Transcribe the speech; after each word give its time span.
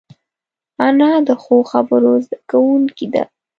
انا 0.87 1.11
د 1.27 1.29
ښو 1.43 1.57
خبرو 1.71 2.13
زده 2.25 2.39
کوونکې 2.51 3.05
ده 3.13 3.23